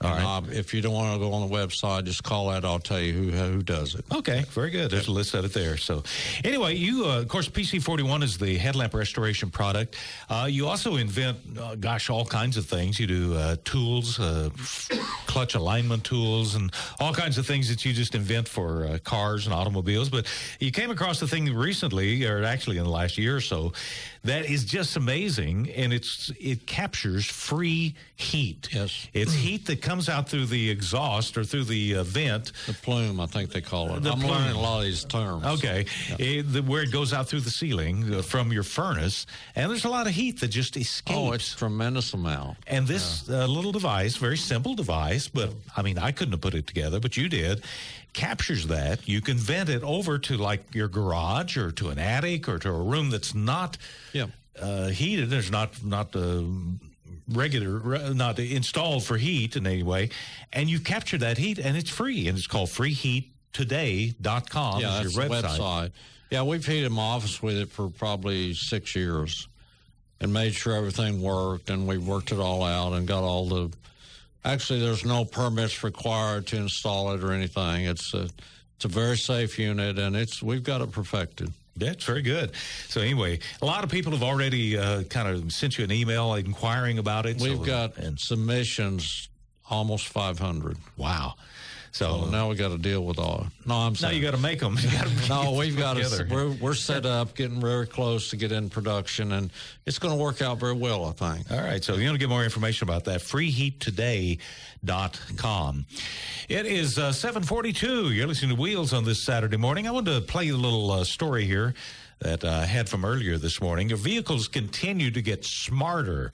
[0.00, 0.24] All right.
[0.24, 2.64] Uh, if you don't want to go on the website, just call that.
[2.64, 4.04] I'll tell you who who does it.
[4.14, 4.92] Okay, very good.
[4.92, 5.76] There's a list of it there.
[5.76, 6.04] So,
[6.44, 9.96] anyway, you, uh, of course, PC41 is the headlamp restoration product.
[10.30, 13.00] Uh, you also invent, uh, gosh, all kinds of things.
[13.00, 14.50] You do uh, tools, uh,
[15.26, 19.46] clutch alignment tools, and all kinds of things that you just invent for uh, cars
[19.46, 20.10] and automobiles.
[20.10, 20.26] But
[20.60, 23.72] you came across the thing recently, or actually in the last year or so,
[24.28, 28.68] that is just amazing, and it's it captures free heat.
[28.72, 29.06] Yes.
[29.12, 32.52] it's heat that comes out through the exhaust or through the uh, vent.
[32.66, 34.02] The plume, I think they call it.
[34.02, 34.30] The I'm plume.
[34.32, 35.44] learning a lot of these terms.
[35.44, 35.86] Okay,
[36.18, 39.84] Eh, the, where it goes out through the ceiling uh, from your furnace, and there's
[39.84, 41.16] a lot of heat that just escapes.
[41.18, 42.58] Oh, it's tremendous amount.
[42.66, 46.54] and this uh, little device, very simple device, but I mean, I couldn't have put
[46.54, 47.62] it together, but you did,
[48.22, 49.08] captures that.
[49.08, 52.68] You can vent it over to like your garage or to an attic or to
[52.68, 53.78] a room that's not
[54.12, 54.26] Yeah.
[54.60, 55.30] uh, heated.
[55.30, 56.42] There's not not uh,
[57.30, 60.10] regular, not installed for heat in any way,
[60.52, 64.80] and you capture that heat, and it's free, and it's called freeheattoday.com.
[64.80, 65.58] yeah, is that's your website.
[65.58, 65.90] website.
[66.30, 69.48] Yeah, we've heated my office with it for probably six years
[70.20, 73.70] and made sure everything worked, and we worked it all out and got all the.
[74.48, 77.84] Actually, there's no permits required to install it or anything.
[77.84, 78.30] It's a,
[78.76, 81.52] it's a very safe unit, and it's we've got it perfected.
[81.76, 82.52] That's very good.
[82.88, 86.32] So anyway, a lot of people have already uh, kind of sent you an email
[86.32, 87.38] inquiring about it.
[87.38, 89.28] We've so- got and submissions
[89.68, 90.78] almost 500.
[90.96, 91.34] wow,
[91.92, 93.46] So Oh, now we got to deal with all.
[93.66, 94.12] No, I'm saying.
[94.12, 94.76] now you got to make them.
[94.88, 94.98] You
[95.28, 96.26] no, we've got to.
[96.30, 99.50] We're, we're set up, getting very close to get in production, and
[99.86, 101.50] it's going to work out very well, I think.
[101.50, 101.82] All right.
[101.84, 105.86] So if you want to get more information about that, freeheattoday.com.
[106.48, 108.12] It is uh, 742.
[108.12, 109.86] You're listening to Wheels on this Saturday morning.
[109.86, 111.74] I wanted to play a little uh, story here
[112.20, 113.88] that I had from earlier this morning.
[113.88, 116.32] Your vehicles continue to get smarter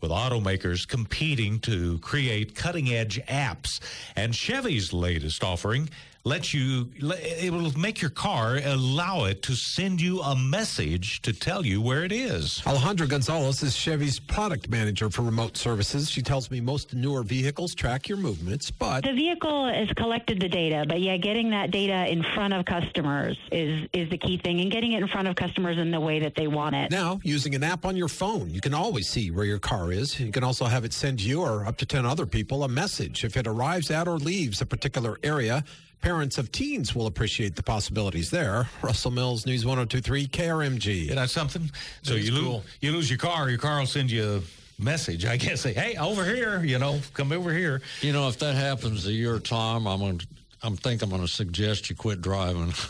[0.00, 3.80] with automakers competing to create cutting edge apps.
[4.16, 5.88] And Chevy's latest offering
[6.24, 11.34] lets you it will make your car allow it to send you a message to
[11.34, 12.62] tell you where it is.
[12.64, 16.10] Alejandra Gonzalez is Chevy's product manager for remote services.
[16.10, 20.48] She tells me most newer vehicles track your movements, but The vehicle has collected the
[20.48, 24.60] data, but yeah, getting that data in front of customers is is the key thing,
[24.60, 26.90] and getting it in front of customers in the way that they want it.
[26.90, 30.18] now using an app on your phone, you can always see where your car is.
[30.18, 33.24] You can also have it send you or up to 10 other people a message
[33.24, 35.64] if it arrives at or leaves a particular area.
[36.04, 38.68] Parents of teens will appreciate the possibilities there.
[38.82, 41.06] Russell Mills, News 1023, KRMG.
[41.06, 41.70] You know something?
[42.02, 45.38] So you lose you lose your car, your car will send you a message, I
[45.38, 47.80] guess, say, Hey, over here, you know, come over here.
[48.02, 50.26] You know, if that happens a year time, I'm going to.
[50.64, 52.72] I'm think I'm going to suggest you quit driving.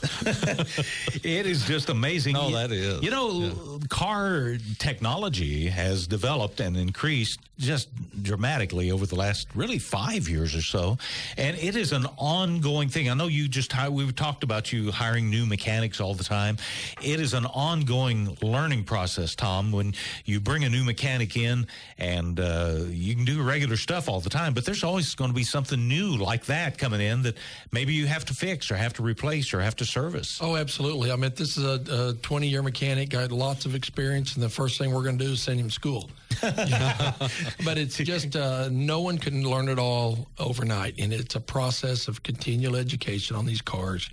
[1.25, 2.35] It is just amazing.
[2.35, 3.03] No, that is.
[3.03, 7.89] You know, car technology has developed and increased just
[8.23, 10.99] dramatically over the last really five years or so,
[11.37, 13.09] and it is an ongoing thing.
[13.09, 16.59] I know you just we've talked about you hiring new mechanics all the time.
[17.03, 19.73] It is an ongoing learning process, Tom.
[19.73, 24.21] When you bring a new mechanic in, and uh, you can do regular stuff all
[24.21, 27.37] the time, but there's always going to be something new like that coming in that
[27.73, 30.39] maybe you have to fix or have to replace or have to service.
[30.43, 31.11] Oh, absolutely.
[31.11, 34.49] I mean, this is a, a 20 year mechanic, got lots of experience, and the
[34.49, 36.11] first thing we're going to do is send him to school.
[36.41, 42.09] but it's just uh, no one can learn it all overnight, and it's a process
[42.09, 44.11] of continual education on these cars.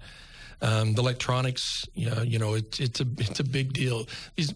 [0.61, 4.07] Um, the electronics, you know, you know, it's it's a it's a big deal.
[4.35, 4.53] These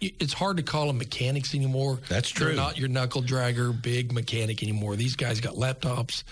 [0.00, 1.98] it's hard to call them mechanics anymore.
[2.08, 2.56] That's They're true.
[2.56, 4.96] not your knuckle dragger, big mechanic anymore.
[4.96, 6.22] These guys got laptops.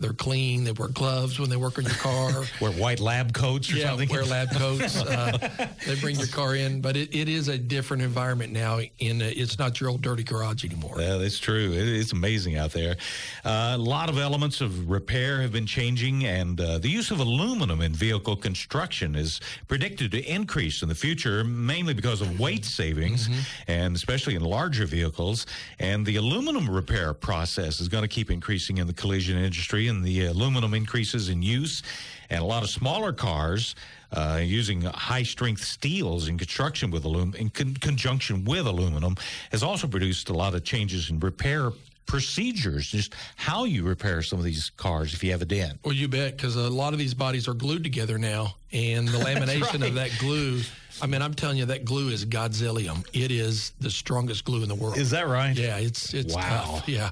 [0.00, 0.64] They're clean.
[0.64, 2.44] They wear gloves when they work on your car.
[2.60, 4.08] Wear white lab coats or yeah, something.
[4.08, 5.02] wear lab coats.
[5.08, 8.78] Uh, they bring your car in, but it, it is a different environment now.
[8.98, 10.96] In a, it's not your old dirty garage anymore.
[11.00, 11.72] Yeah, that's true.
[11.72, 12.96] It, it's amazing out there.
[13.44, 17.20] Uh, a lot of elements of repair have been changing, and uh, the use of
[17.20, 22.64] aluminum in vehicle construction is predicted to increase in the future, mainly because of weight
[22.64, 23.28] savings,
[23.66, 25.46] and especially in larger vehicles.
[25.78, 30.04] And the aluminum repair process is going to keep increasing in the collision industry, and
[30.04, 31.82] the aluminum increases in use,
[32.30, 33.74] and a lot of smaller cars.
[34.10, 39.14] Uh, using high strength steels in construction with aluminum, in con- conjunction with aluminum,
[39.52, 41.72] has also produced a lot of changes in repair
[42.08, 45.78] procedures, just how you repair some of these cars if you have a dent.
[45.84, 49.18] Well, you bet, because a lot of these bodies are glued together now, and the
[49.24, 49.90] lamination right.
[49.90, 50.62] of that glue.
[51.00, 53.06] I mean, I'm telling you, that glue is Godzillium.
[53.12, 54.96] It is the strongest glue in the world.
[54.98, 55.56] Is that right?
[55.56, 56.42] Yeah, it's it's Wow.
[56.42, 56.88] tough.
[56.88, 57.10] Yeah.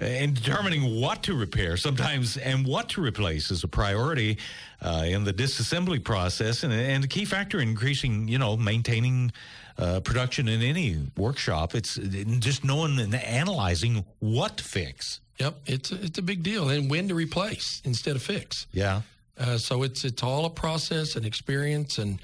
[0.00, 4.38] And determining what to repair sometimes and what to replace is a priority
[4.82, 9.32] uh, in the disassembly process and, and a key factor in increasing, you know, maintaining
[9.78, 11.74] uh, production in any workshop.
[11.74, 11.94] It's
[12.40, 15.20] just knowing and analyzing what to fix.
[15.38, 18.66] Yep, it's a, it's a big deal, and when to replace instead of fix.
[18.72, 19.02] Yeah.
[19.38, 22.20] Uh, so it's it's all a process and experience, and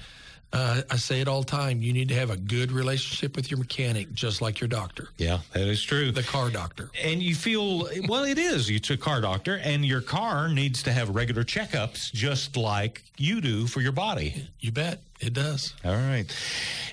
[0.53, 1.81] uh, I say it all the time.
[1.81, 5.39] You need to have a good relationship with your mechanic, just like your doctor, Yeah,
[5.53, 6.11] that is true.
[6.11, 6.89] the car doctor.
[7.03, 10.91] and you feel well it is it's a car doctor and your car needs to
[10.91, 15.73] have regular checkups just like you do for your body You bet it does.
[15.85, 16.25] all right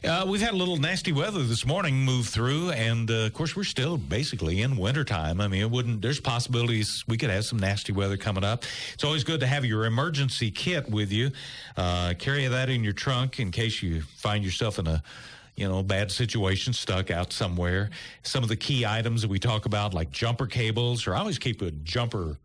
[0.05, 3.57] uh, we've had a little nasty weather this morning move through and uh, of course
[3.57, 7.59] we're still basically in wintertime i mean it wouldn't there's possibilities we could have some
[7.59, 8.65] nasty weather coming up
[8.95, 11.31] it's always good to have your emergency kit with you
[11.77, 15.03] uh, carry that in your trunk in case you find yourself in a
[15.59, 17.91] you know, bad situation stuck out somewhere.
[18.23, 21.41] Some of the key items that we talk about, like jumper cables, or I always
[21.41, 22.37] keep a jumper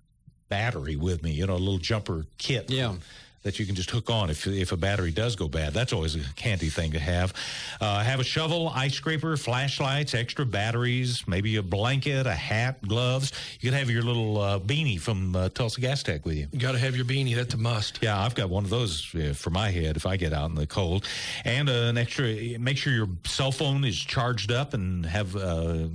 [0.49, 2.71] battery with me, you know, a little jumper kit.
[2.71, 2.95] Yeah.
[3.43, 5.73] That you can just hook on if if a battery does go bad.
[5.73, 7.33] That's always a handy thing to have.
[7.81, 13.33] Uh, have a shovel, ice scraper, flashlights, extra batteries, maybe a blanket, a hat, gloves.
[13.59, 16.47] You could have your little uh, beanie from uh, Tulsa Gas Tech with you.
[16.53, 17.35] You got to have your beanie.
[17.35, 17.99] That's a must.
[18.01, 20.55] Yeah, I've got one of those uh, for my head if I get out in
[20.55, 21.05] the cold.
[21.43, 25.87] And uh, an extra, make sure your cell phone is charged up and have uh,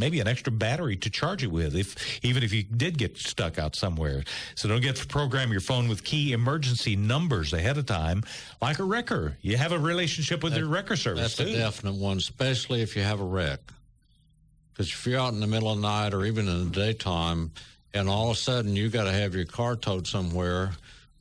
[0.00, 3.58] maybe an extra battery to charge it with, if even if you did get stuck
[3.58, 4.24] out somewhere.
[4.56, 8.24] So don't get to program your phone with key emergency numbers ahead of time,
[8.60, 9.36] like a wrecker.
[9.42, 11.56] You have a relationship with your wrecker service That's too.
[11.56, 13.60] a definite one, especially if you have a wreck.
[14.72, 17.52] Because if you're out in the middle of the night or even in the daytime,
[17.92, 20.72] and all of a sudden you got to have your car towed somewhere.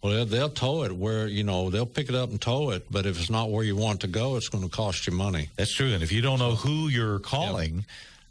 [0.02, 2.86] Well, they'll, they'll tow it where you know they'll pick it up and tow it,
[2.90, 5.50] but if it's not where you want to go, it's going to cost you money.
[5.58, 5.92] That's true.
[5.92, 7.86] And if you don't know who you're calling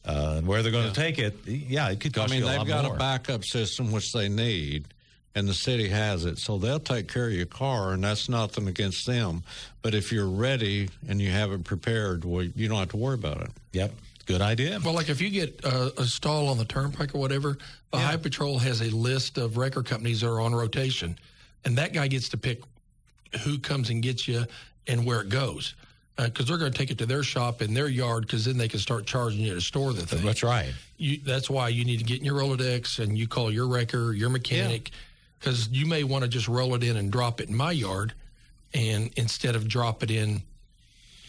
[0.04, 2.46] uh, and where they're going to take it, yeah, it could I cost mean, you
[2.46, 2.94] a they've lot got more.
[2.94, 4.86] a backup system which they need,
[5.34, 8.66] and the city has it, so they'll take care of your car, and that's nothing
[8.68, 9.42] against them.
[9.82, 13.14] But if you're ready and you have it prepared, well, you don't have to worry
[13.14, 13.50] about it.
[13.72, 13.92] Yep,
[14.26, 14.80] good idea.
[14.84, 17.58] Well, like if you get uh, a stall on the turnpike or whatever,
[17.92, 21.18] the High Patrol has a list of record companies that are on rotation,
[21.64, 22.60] and that guy gets to pick
[23.42, 24.44] who comes and gets you
[24.86, 25.74] and where it goes.
[26.20, 28.66] Because they're going to take it to their shop in their yard, because then they
[28.66, 30.24] can start charging you to store the thing.
[30.26, 30.72] That's right.
[30.96, 34.12] You, that's why you need to get in your Rolodex and you call your wrecker,
[34.12, 34.90] your mechanic,
[35.38, 38.14] because you may want to just roll it in and drop it in my yard,
[38.74, 40.42] and instead of drop it in,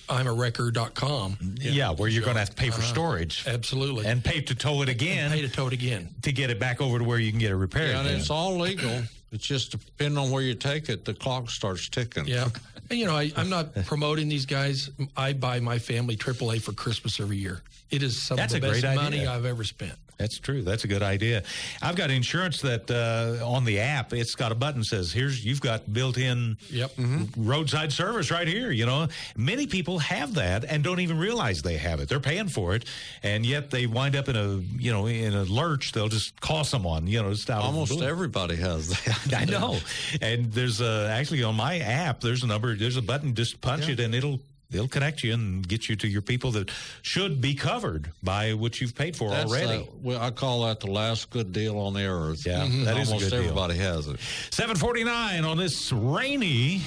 [0.10, 1.38] I'm a wrecker.com.
[1.62, 2.88] Yeah, where you're going to have to pay for Uh-huh.
[2.92, 3.44] storage.
[3.46, 4.08] Absolutely.
[4.08, 5.30] And pay to tow it again.
[5.30, 6.10] pay to tow it again.
[6.24, 7.92] To get it back over to where you can get it repaired.
[7.92, 9.04] Yeah, and it's all legal.
[9.32, 12.26] It's just depending on where you take it, the clock starts ticking.
[12.26, 12.50] Yeah.
[12.90, 14.90] And, you know, I, I'm not promoting these guys.
[15.16, 17.62] I buy my family AAA for Christmas every year.
[17.92, 19.98] It is some That's of the best money I've ever spent.
[20.20, 20.64] That's true.
[20.64, 21.44] That's a good idea.
[21.82, 25.46] I've got insurance that uh, on the app, it's got a button that says, "Here's
[25.46, 26.92] you've got built-in yep.
[27.38, 31.78] roadside service right here." You know, many people have that and don't even realize they
[31.78, 32.10] have it.
[32.10, 32.84] They're paying for it,
[33.24, 35.94] and yet they wind up in a you know in a lurch.
[35.94, 37.08] They'll just call someone.
[37.08, 39.34] You know, just out of the Almost everybody has that.
[39.38, 39.78] I know.
[40.22, 43.88] And there's uh, actually on my app, there's a number, there's a button, just punch
[43.88, 46.70] it and it'll it'll connect you and get you to your people that
[47.02, 49.88] should be covered by what you've paid for That's, already.
[50.02, 52.46] well, I call that the last good deal on the earth.
[52.46, 52.86] Yeah, Mhm.
[52.86, 53.50] that is a almost good deal.
[53.50, 54.18] everybody has it.
[54.52, 56.82] 749 on this rainy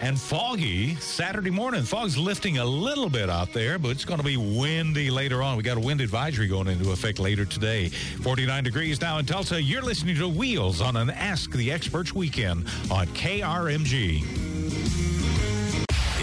[0.00, 1.82] and foggy Saturday morning.
[1.82, 5.56] Fog's lifting a little bit out there, but it's going to be windy later on.
[5.56, 7.88] We got a wind advisory going into effect later today.
[7.88, 9.60] 49 degrees now in Tulsa.
[9.60, 15.15] You're listening to Wheels on an Ask the Experts weekend on KRMG.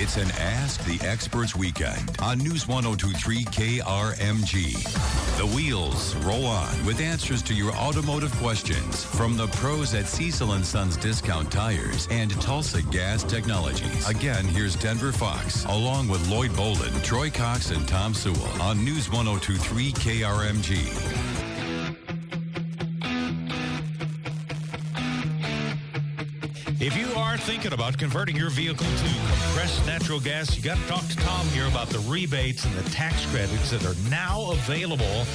[0.04, 4.74] It's an Ask the Experts weekend on News 1023 KRMG.
[5.38, 10.52] The wheels roll on with answers to your automotive questions from the pros at Cecil
[10.52, 14.06] and Sons Discount Tires and Tulsa Gas Technologies.
[14.10, 19.10] Again, here's Denver Fox along with Lloyd Bolden, Troy Cox, and Tom Sewell on News
[19.10, 21.33] 1023 KRMG.
[27.34, 31.16] Are thinking about converting your vehicle to compressed natural gas, you got to talk to
[31.18, 35.26] Tom here about the rebates and the tax credits that are now available.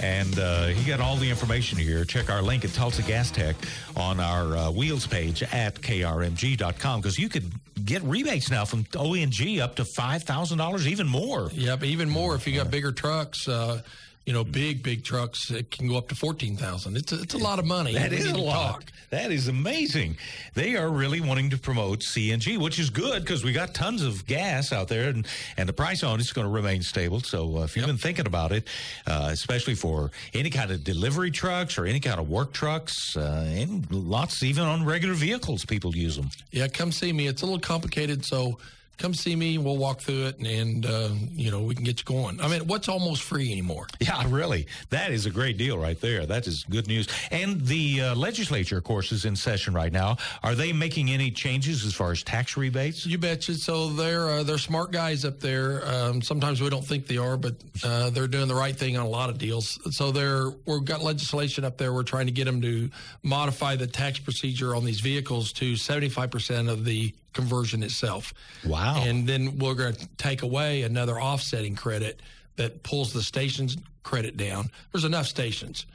[0.00, 2.04] And uh, he got all the information here.
[2.04, 3.56] Check our link at Tulsa Gas Tech
[3.96, 7.50] on our uh, wheels page at krmg.com because you could
[7.84, 11.50] get rebates now from ONG up to $5,000, even more.
[11.52, 13.48] Yep, even more if you got bigger trucks.
[13.48, 13.82] Uh,
[14.30, 16.96] you know, big big trucks, it can go up to fourteen thousand.
[16.96, 17.94] It's a, it's a lot of money.
[17.94, 18.74] That is a lot.
[18.74, 18.92] talk.
[19.10, 20.18] That is amazing.
[20.54, 24.24] They are really wanting to promote CNG, which is good because we got tons of
[24.26, 27.18] gas out there, and, and the price on it's going to remain stable.
[27.18, 28.68] So uh, if you've been thinking about it,
[29.04, 33.52] uh, especially for any kind of delivery trucks or any kind of work trucks, uh,
[33.52, 36.30] and lots even on regular vehicles, people use them.
[36.52, 37.26] Yeah, come see me.
[37.26, 38.58] It's a little complicated, so
[39.00, 39.58] come see me.
[39.58, 42.40] We'll walk through it, and, and uh, you know we can get you going.
[42.40, 43.86] I mean, what's almost free anymore?
[44.00, 44.66] Yeah, really.
[44.88, 46.26] That is a great deal right there.
[46.26, 47.06] That is good news.
[47.30, 50.16] And the uh, legislature, of course, is in session right now.
[50.42, 53.06] Are they making any changes as far as tax rebates?
[53.06, 53.54] You betcha.
[53.54, 55.86] So they're uh, they're smart guys up there.
[55.86, 59.06] Um, sometimes we don't think they are, but uh, they're doing the right thing on
[59.06, 59.78] a lot of deals.
[59.94, 61.92] So they're we've got legislation up there.
[61.92, 62.90] We're trying to get them to
[63.22, 68.32] modify the tax procedure on these vehicles to seventy five percent of the conversion itself.
[68.66, 69.02] Wow.
[69.04, 72.20] And then we're going to take away another offsetting credit
[72.56, 74.70] that pulls the stations credit down.
[74.92, 75.86] There's enough stations,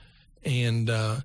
[0.44, 1.18] and uh,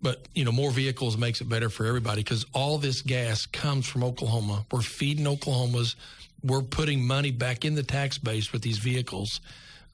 [0.00, 3.86] but you know more vehicles makes it better for everybody because all this gas comes
[3.86, 4.64] from Oklahoma.
[4.70, 5.96] We're feeding Oklahoma's.
[6.42, 9.40] We're putting money back in the tax base with these vehicles.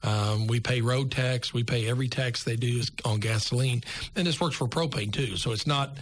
[0.03, 1.53] Um, we pay road tax.
[1.53, 3.83] We pay every tax they do on gasoline,
[4.15, 5.37] and this works for propane too.
[5.37, 5.97] So it's not.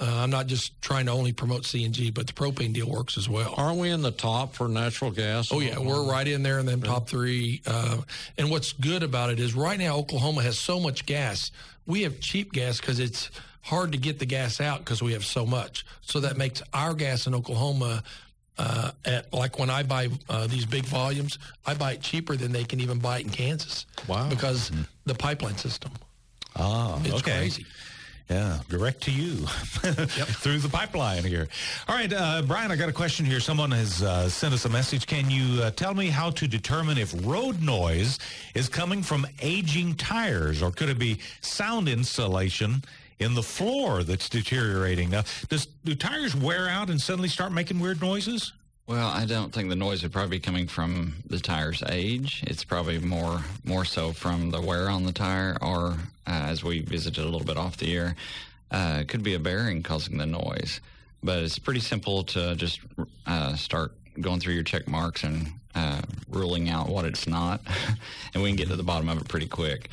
[0.00, 3.28] Uh, I'm not just trying to only promote CNG, but the propane deal works as
[3.28, 3.54] well.
[3.56, 5.52] Aren't we in the top for natural gas?
[5.52, 7.62] Oh yeah, we're right in there in them top three.
[7.64, 7.98] Uh,
[8.36, 11.52] and what's good about it is right now Oklahoma has so much gas.
[11.86, 13.30] We have cheap gas because it's
[13.60, 15.86] hard to get the gas out because we have so much.
[16.00, 18.02] So that makes our gas in Oklahoma.
[18.56, 22.52] Uh, at like when I buy uh, these big volumes, I buy it cheaper than
[22.52, 23.84] they can even buy it in Kansas.
[24.06, 24.28] Wow!
[24.28, 24.70] Because
[25.06, 25.90] the pipeline system.
[26.54, 27.38] Ah, It's okay.
[27.38, 27.66] crazy.
[28.30, 31.46] Yeah, direct to you through the pipeline here.
[31.86, 33.38] All right, uh, Brian, I got a question here.
[33.38, 35.06] Someone has uh, sent us a message.
[35.06, 38.18] Can you uh, tell me how to determine if road noise
[38.54, 42.82] is coming from aging tires or could it be sound insulation
[43.18, 45.10] in the floor that's deteriorating.
[45.10, 48.52] Now, does do tires wear out and suddenly start making weird noises?
[48.86, 52.44] Well, I don't think the noise would probably be coming from the tire's age.
[52.46, 56.80] It's probably more more so from the wear on the tire, or uh, as we
[56.80, 58.14] visited a little bit off the air,
[58.70, 60.82] uh, could be a bearing causing the noise.
[61.22, 62.80] But it's pretty simple to just
[63.26, 67.62] uh, start going through your check marks and uh, ruling out what it's not,
[68.34, 69.88] and we can get to the bottom of it pretty quick.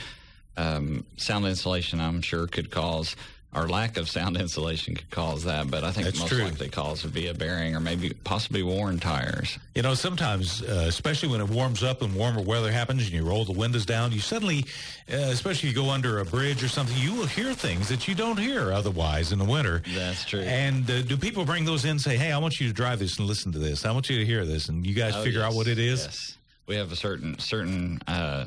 [0.58, 3.16] Um, sound insulation, I'm sure, could cause
[3.54, 6.43] or lack of sound insulation could cause that, but I think That's most true.
[6.45, 9.60] likely cause would be a bearing or maybe possibly worn tires.
[9.76, 13.26] You know, sometimes, uh, especially when it warms up and warmer weather happens and you
[13.28, 14.66] roll the windows down, you suddenly,
[15.12, 18.08] uh, especially if you go under a bridge or something, you will hear things that
[18.08, 19.84] you don't hear otherwise in the winter.
[19.93, 20.39] That's true.
[20.41, 22.99] And uh, do people bring those in and say, hey, I want you to drive
[22.99, 23.86] this and listen to this.
[23.86, 24.70] I want you to hear this.
[24.70, 26.06] And you guys Oh, figure out what it is?
[26.06, 26.38] Yes.
[26.68, 28.45] We have a certain certain uh,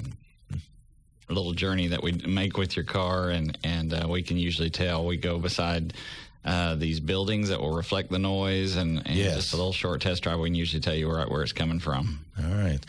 [1.33, 5.07] little journey that we make with your car, and and uh, we can usually tell.
[5.07, 5.95] We go beside.
[6.45, 9.37] Uh, these buildings that will reflect the noise, and, and Yes.
[9.37, 10.39] just a little short test drive.
[10.39, 12.21] We can usually tell you right where it's coming from.
[12.37, 12.81] All right.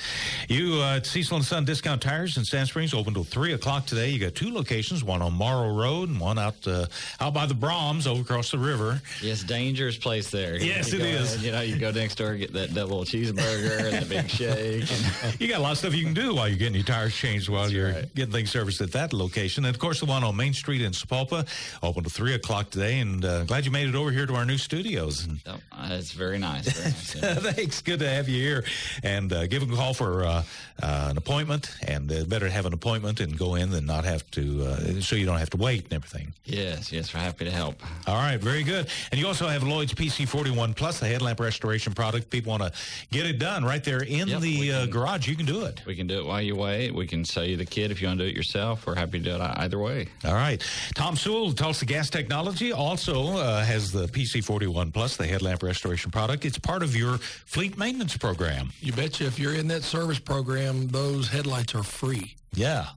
[0.49, 3.85] You uh, at Cecil and Son Discount Tires in Sand Springs open till three o'clock
[3.85, 4.09] today.
[4.09, 6.87] You got two locations, one on Morrow Road and one out uh,
[7.19, 8.99] out by the Braum's over across the river.
[9.21, 10.57] Yes, dangerous place there.
[10.57, 11.43] Yes, it go is.
[11.45, 14.91] you know, you go next door, get that double cheeseburger and the big shake.
[14.91, 17.13] And, You got a lot of stuff you can do while you're getting your tires
[17.15, 19.63] changed while you're getting things serviced at that location.
[19.65, 21.47] And of course, the one on Main Street in Sapulpa
[21.83, 22.99] open till three o'clock today.
[22.99, 25.27] And uh, glad you made it over here to our new studios.
[25.45, 25.57] Uh,
[25.91, 26.67] it's very nice.
[26.69, 27.33] Very nice yeah.
[27.53, 27.81] Thanks.
[27.81, 28.63] Good to have you here.
[29.03, 30.43] And uh, give them a call for uh,
[30.81, 31.73] uh, an appointment.
[31.87, 35.01] And uh, better to have an appointment and go in than not have to, uh,
[35.01, 36.33] so you don't have to wait and everything.
[36.45, 37.81] Yes, yes, we're happy to help.
[38.07, 38.87] All right, very good.
[39.11, 42.29] And you also have Lloyd's PC41 Plus, the headlamp restoration product.
[42.29, 42.71] People want to
[43.11, 45.27] get it done right there in Yep, the uh, can- garage.
[45.27, 45.81] You can do it.
[45.85, 46.91] We can do it while you wait.
[46.93, 48.85] We can sell you the kit if you want to do it yourself.
[48.87, 50.07] We're happy to do it either way.
[50.23, 50.61] All right.
[50.95, 56.45] Tom Sewell, Tulsa Gas Technology, also uh, has the PC41 Plus, the headlamp restoration product.
[56.45, 58.71] It's part of your fleet maintenance program.
[58.81, 62.35] You betcha if you're in that service program, those headlights are free.
[62.53, 62.87] Yeah.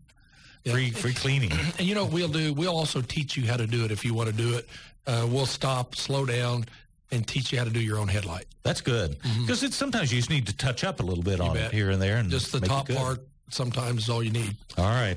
[0.67, 1.51] Free, free cleaning.
[1.79, 2.53] And you know what we'll do?
[2.53, 4.69] We'll also teach you how to do it if you want to do it.
[5.07, 6.67] Uh, we'll stop, slow down,
[7.11, 8.45] and teach you how to do your own headlight.
[8.63, 9.17] That's good.
[9.41, 11.91] Because it's sometimes you just need to touch up a little bit on it here
[11.91, 12.19] and there.
[12.19, 13.21] and Just the top part
[13.51, 14.55] sometimes is all you need.
[14.77, 15.17] All right.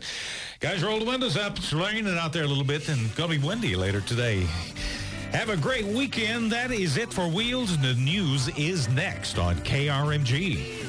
[0.61, 1.57] Guys, roll the windows up.
[1.57, 4.47] It's raining out there a little bit and to be windy later today.
[5.34, 6.52] Have a great weekend.
[6.52, 7.78] That is it for Wheels.
[7.78, 10.82] The news is next on KRMG.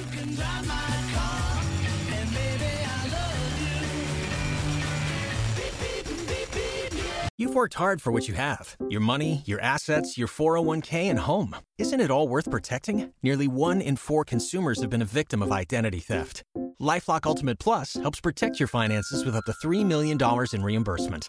[7.39, 11.57] You've worked hard for what you have your money, your assets, your 401k, and home.
[11.79, 13.13] Isn't it all worth protecting?
[13.23, 16.43] Nearly one in four consumers have been a victim of identity theft.
[16.81, 20.19] Lifelock Ultimate Plus helps protect your finances with up to $3 million
[20.53, 21.29] in reimbursement.